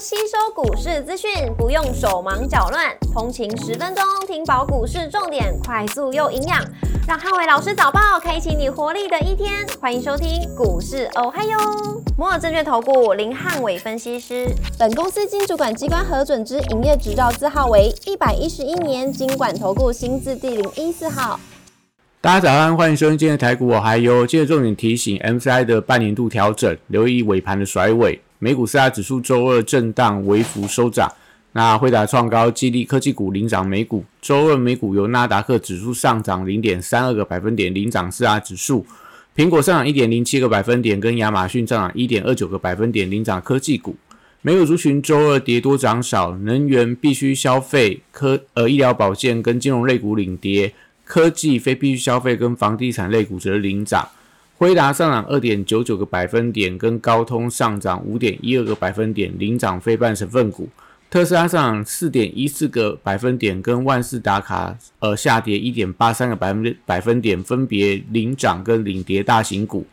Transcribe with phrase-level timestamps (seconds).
[0.00, 6.64] 吸收股市资讯，不用手忙脚乱，通勤十分钟听饱股市重点，快速又营养，
[7.08, 9.66] 让汉伟老师早报开启你活力的一天。
[9.80, 11.58] 欢迎收听股市哦嗨哟，
[12.16, 14.46] 摩尔证券投顾林汉伟分析师，
[14.78, 21.40] 本公司经主管机关核准之营业执照字号为一百一十一年经管投顾新字第零一四号。
[22.20, 28.20] 大家早安，欢迎收听今天的台股，我还有今日重点提醒，MCI 的半年度调整，留意尾盘的甩尾。
[28.38, 31.12] 美股四大指数周二震荡微幅收涨，
[31.52, 34.04] 那惠达创高，激励科技股领涨美股。
[34.20, 38.86] 周二美股由纳达克指数上涨零点三二个百分点领涨四大指数，
[39.34, 43.96] 苹果上涨一点零七个百分点，跟亚马逊上涨一点二九个百分点领涨科技股。
[44.42, 50.72] 美股族群周二跌多涨少，能源必须消费、科呃医疗保健跟金融类股领跌。
[51.04, 54.06] 科技、非必需消费跟房地产类股则领涨，
[54.58, 60.68] 辉达上涨二点九九个百分点，跟高通上涨五点一二个百分点领涨非半成分股。
[61.08, 69.86] 特斯拉上涨四点一四个百分点，跟万事达卡呃下跌一点八三个百分百分点，分别领涨跟领跌大型股。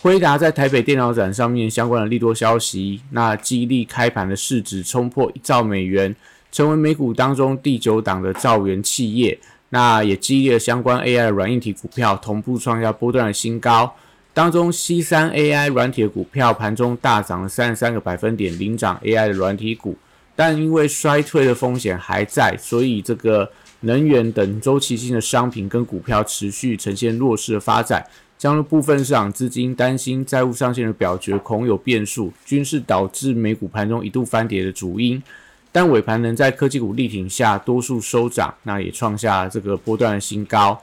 [0.00, 6.16] 辉达在台北电脑展上面相关的利多消息，那激励开盘的市值冲破一兆美元，
[6.50, 9.38] 成为美股当中第九档的兆元企业。
[9.70, 13.94] 那也激励了相关 AI 软硬体股票同步创下波段的新高，
[14.32, 19.96] 当中 C 三 AI 软体的股票盘中大涨了三十三个百分点，领涨 AI 的软体股，
[20.34, 28.06] 但因为衰退的风险还在，所以这个能源等周期性的商品跟股票持续呈现弱势的发展，
[28.38, 35.22] 将入部分市场资金担心债务上限的表决恐有变数，均是导致美股盘中一度翻跌的主因。
[35.70, 40.80] 但尾盘能在科技股力挺下，多数收涨，那也创下这个波段的新高。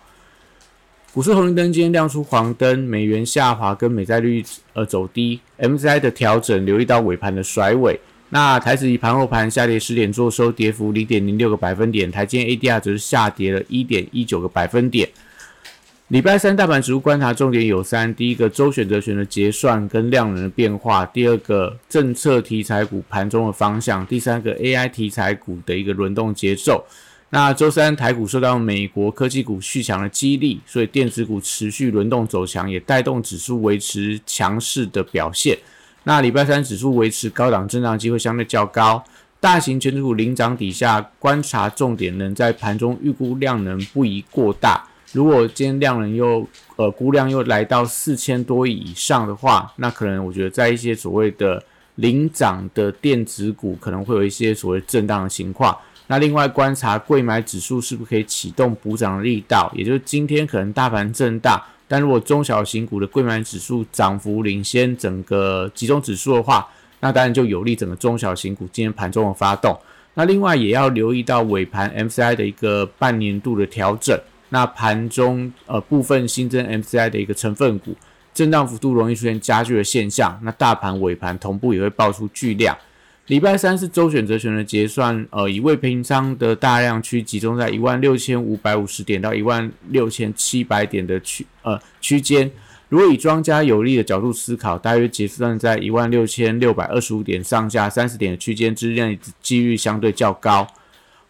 [1.13, 7.99] 股市红绿灯今天亮出黄灯，美元下滑跟美债率呃走低，MCI 的调整留意到尾盘的甩尾。
[8.29, 15.07] 那台指以盘后盘下跌十点，做收跌幅零点零六个百分点，台积 ADR 则是下跌了一点一九个百分点。
[16.09, 26.85] 礼拜三大盘指数观察重点有三：第一个周选择权的结算跟量能的变化；第二个政策题材股盘中的方向；第三个 AI 题材股的一个轮动节奏。
[27.31, 35.57] 那周三台股受到美国科技股续强的激励，所以电子股持续轮动走强，也带动指数维持强势的表现。
[36.03, 39.03] 那礼拜三指数维持高档震荡机会相对较高，
[39.39, 44.87] 大型全指股领涨底下，观察重点能在盘中预估量能不宜过大。
[45.15, 46.45] 如果今天量能又
[46.75, 51.63] 呃估量又来到四千多亿以上的话，那可能我觉得在一些所谓的
[51.95, 55.73] 领涨的电子股可能会有一些所谓震荡的情况。
[56.07, 66.67] 那另外观察贵买指数是不是可以启动补涨的力道，也就是今天可能大盘震荡，但如果中小型股的贵买指数涨幅领先整个集中指数的话，
[66.99, 69.79] 那当然就有利整个中小型股今天盘中的发动。
[70.15, 74.19] 那另外也要留意到尾盘 MCI 的一个半年度的调整。
[74.55, 77.93] 那盘中呃部分新增 MCI 的一个成分股
[78.33, 82.77] 震荡幅度容易出现加剧的现象，那大盘尾盘同步也会爆出巨量。
[83.27, 92.49] 礼拜三是周选择权的结算，呃，以未平仓的大量区集中在一万六千五百五十点到一万六千七百点的区呃区间。
[92.87, 100.65] 如果以庄家有利的角度思考，大约结算在一万六千六百二十五点上下三十点的区间之内，几率相对较高。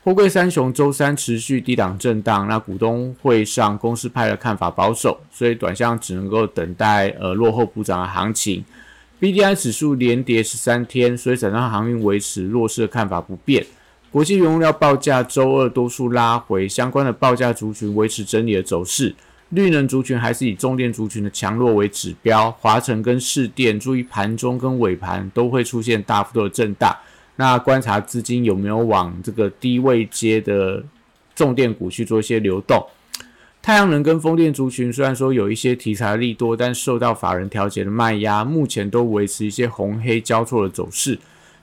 [0.05, 8.63] 货柜三雄周三持续低档震荡，那股东会上公司派的看法保守，所以短向只能够等待呃落后补涨的行情。
[9.19, 13.65] B D I 指数连跌十三天，所以整趟航运维持弱势的看法不变。
[14.11, 19.15] 国际原物料报价周二多数拉回，相关的报价族群维持整理的走势。
[19.49, 26.95] 绿能族群还是以重电族群的强弱为指标，华晨跟市电注意盘中跟尾盘都会出现大幅度的震荡。
[27.37, 30.83] 那观察资金有没有往这个低位接的
[31.35, 32.85] 重电股去做一些流动。
[33.61, 41.17] 太阳能跟风电族群虽然说有一些题材利多，但受到法人调节的卖压，目前都维持一些红黑交错的走势。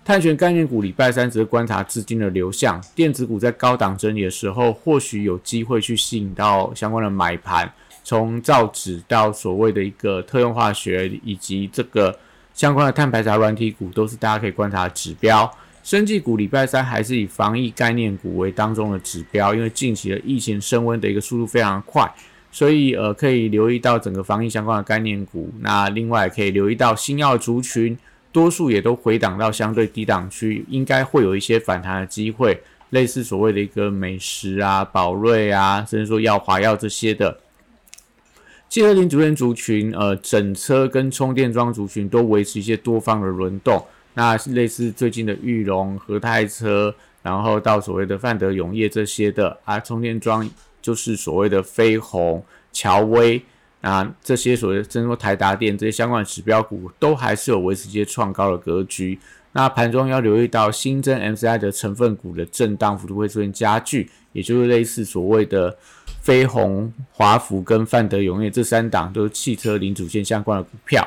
[0.04, 12.18] 碳权概念股礼拜三则观察资金的流向，电子股在高档整理的时候，或许有机会去吸引到相关的买盘，从造纸到所谓的一个特用化学以及这个
[12.54, 15.50] 相关的碳排查软体股，都是大家可以观察的指标。
[15.82, 22.08] 生技股礼拜三还是以防疫概念股为当中的指标，因为近期的疫情升温的一个速度非常快，
[22.52, 25.52] 所以呃可以留意到整个防疫相关的概念股。
[25.58, 27.98] 那另外可以留意到新药族群，
[28.30, 37.36] 多数也都回档到相对低档区，应该会有一些反弹的机会，类似所谓的一个美食啊、宝瑞啊，甚至说药华药这些的。
[38.72, 43.84] 汽车零组件族群，呃，整车跟充电桩族群都维持一些多方的轮动。
[44.14, 50.48] 那类似最近的玉龙、和泰车，然后到所谓的范德永业这些的啊，充电桩
[50.80, 52.42] 就是所谓的飞鸿、
[52.72, 53.42] 乔威
[53.82, 59.18] 啊，这些所谓的，说台达电这些相关指标股，都还是有维持一些创高的格局。
[59.52, 65.76] 那盘中要留意到新增 MCI 的成分股的震荡幅度会出现加剧，也就是类似所谓的
[66.22, 71.06] 飞鸿、华福跟范德永业这三档都是汽车零组件相关的股票。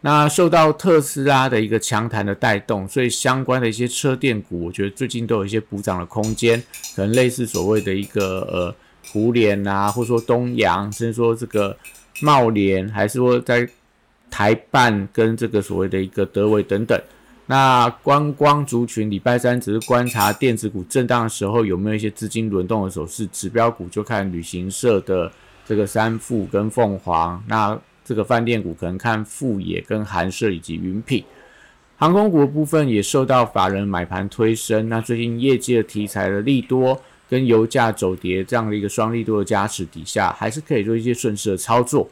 [0.00, 6.62] 那受到特斯拉的一个强弹的带动，所以相关的一些车电股，我觉得最近都有一些补涨的空间，
[6.94, 8.74] 可能类似所谓的一个呃
[9.10, 11.76] 湖联啊，或者说东阳，甚至说这个
[12.20, 13.68] 茂联，还是说在
[14.30, 17.00] 台办跟这个所谓的一个德维等等。
[17.48, 25.30] 那观光族群礼拜三只是观察电子股震荡的时候有没有一些资金轮动的走势，指标股就看旅行社的
[25.64, 27.40] 这个三富跟凤凰。
[27.46, 31.24] 那这个饭店股可能看富野跟韩舍以及云品，
[31.96, 34.88] 航空股的部分也受到法人买盘推升。
[34.88, 42.08] 那最近业绩的题材的利多跟油价走跌这样的一个双利多的加持底下，还是可以做一些顺势的操作。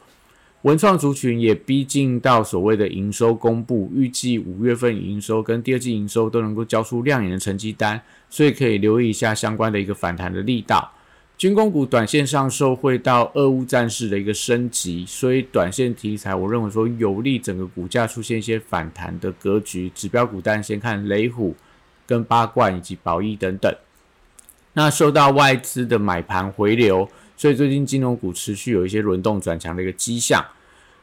[0.65, 8.01] 文创族群也逼近到所谓的营收公布，预计五月份营收跟第二季营收都能够交出亮眼的成绩单，
[8.31, 10.91] 所以可以留意一下相关的一个反弹的力道。
[11.37, 19.91] 军工股短线上受惠到俄乌战事的一个升级，所以短线题材我认为说有利整个股价出现一些反弹的格局。
[19.93, 21.55] 指标股单先看雷虎、
[22.07, 23.71] 跟八冠以及宝益等等。
[24.73, 30.43] 那受到外资的买盘回流，所以最近金融股持续有一些轮动转强的一个迹象。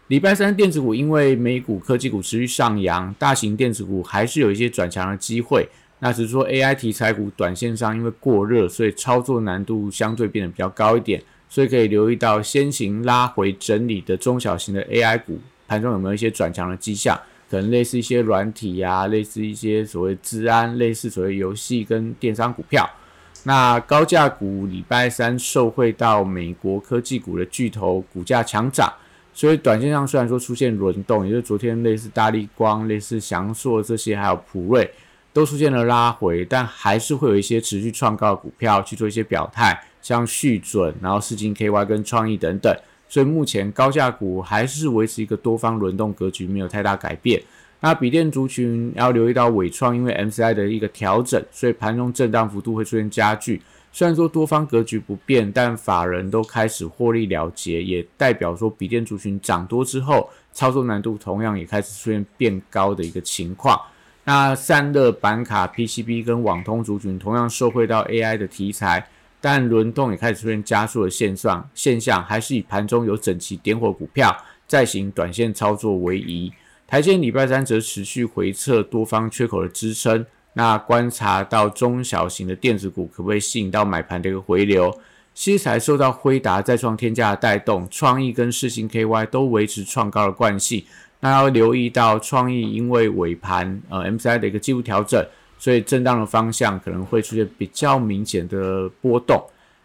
[0.08, 5.68] 礼拜三电子股因为美股科技股持续上扬，大型电子股还是有一些转强的机会。
[6.00, 15.38] 那只是说 AI 题材股短线上因为过热，所以操作难度相对变得比较高一点，所以可以留意到先行拉回整理的中小型的 AI 股
[15.68, 17.18] 盘中有没有一些转强的迹象，
[17.48, 22.90] 可能类似一些软体呀，类似一些所谓治安，类似所谓游戏跟电商股票。
[23.44, 28.92] 那高价股礼拜三受惠到美国科技股的巨头股价强涨，
[29.34, 34.90] 所以短线上虽然说出现轮动，也就是昨天类似大力光、类似翔硕这些，还有普瑞。
[35.34, 42.70] 都出现了拉回，但还是会有一些持续创高的股票去做一些表态，像续准，然后四金 KY 跟创意等等。
[43.08, 47.42] 所以目前高价股还是维持一个多方轮动格局，没有太大改变。
[47.84, 53.60] 那笔电族群要留意到伟创，因为 MCI 的一个调整，所以盘中震荡幅度会出现加剧。
[53.90, 63.76] 虽然说多方格局不变，但法人都开始获利了结，也代表说笔电族群涨多之后，操作难度同样也开始出现变高的一个情况。
[64.22, 69.04] 那散热板卡、PCB 跟网通族群同样受惠到 AI 的题材，
[69.40, 74.34] 但轮动也开始出现加速的现象，现象还是以盘中有整齐点火股票
[74.68, 76.52] 再行短线操作为宜。
[76.92, 84.94] 台积礼拜三则持续回测多方缺口的支撑，那观察到中小型的电子股可不可以吸引到买盘的一个回流？
[85.32, 90.84] 西材受到辉达再创天价的带动，创意跟世星 KY 都维持创高的惯性。
[91.20, 95.26] 那要留意到创意，因为尾盘呃 MCI 的一个技术调整，
[95.58, 99.42] 所以震荡的方向可能会出现比较明显的波动。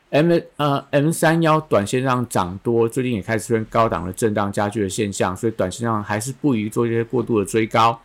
[0.09, 7.99] M 呃 M 三幺短线上涨多，最近也开始出现高档的震荡加剧的现象，所以短线上还是不宜做一些过度的追高。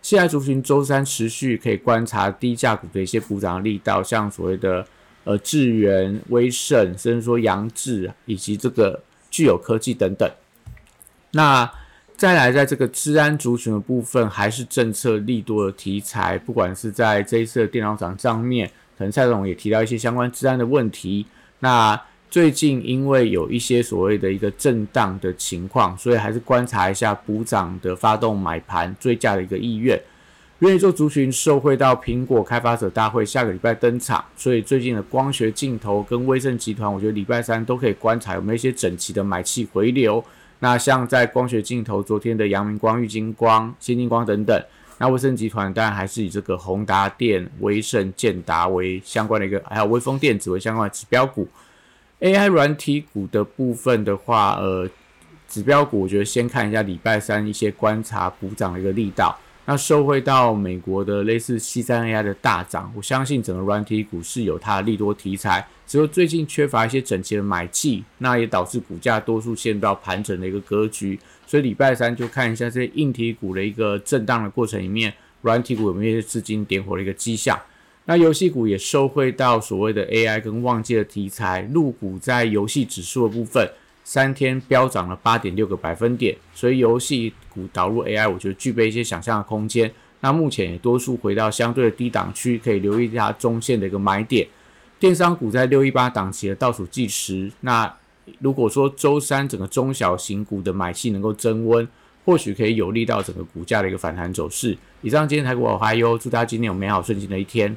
[0.00, 4.84] 现在族群周三持续可以观察低价股的一些补涨力道，像所谓的
[5.24, 10.28] 呃智源、威盛，甚至说扬智以及这个具有科技等等。
[11.32, 11.70] 那
[12.16, 16.38] 再来，在这个治安族群的部分，还是政策利多的题材。
[16.38, 18.66] 不管是在这一次的电脑涨上面，
[18.96, 21.26] 可能蔡总也提到一些相关治安的问题。
[21.62, 30.00] 那最近因为有一些所谓的一个震荡的情况，所以还是观察一下补涨的发动买盘追价的一个意愿。
[30.58, 40.24] 愿意做族群受惠到苹果开发者大会下个礼拜登场，所以最近的光学镜头跟威盛集团，我觉得礼拜三都可以观察有没有一些整齐的买气回流。
[40.58, 44.64] 那像在光学镜头，昨天的阳明光、玉金光、先进光等等，
[44.98, 51.48] 那威盛集团当然还是以这个宏达电、威盛、建达为相关的一个，还有威风电子为相关的指标股。
[52.20, 54.88] AI 软体股的部分的话，呃，
[55.48, 59.36] 指标股我觉得先看一下礼拜三一些观察补涨的一个力道。
[59.64, 71.18] 那受惠到美国的类似 C 三 AI 的大涨，我相信整个软体股是有它的利多题材，只有最近缺乏一些整齐的买气，那也导致股价多数陷入到盘整的一个格局。
[71.46, 77.56] 所以礼拜三就看一下这些硬体股的一个震荡的过程里面，软体股有没有一些资金点火的一个迹象。
[78.06, 83.70] 那游戏股也受惠到所谓的 AI 跟旺季的题材，入股在游戏指数的部分。
[84.04, 89.90] 三天飙涨了八点六个百分点，所以游戏股导入 AI，我觉得具备一些想象的空间。
[90.20, 94.46] 那目前也多数回到相对的低档区，可以留意一下中线的一个买点。
[94.98, 97.92] 电商股在六一八档期的倒数计时，那
[98.38, 101.86] 如果说周三整个中小型股的买气能够增温，
[102.24, 104.78] 或许可以有利到整个股价的一个反弹走势。
[105.00, 107.76] 以上今天台股我还有，祝大家今天有美好顺心的一天。